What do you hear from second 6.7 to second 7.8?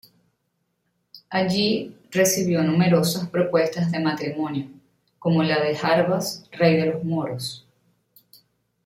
de los moros.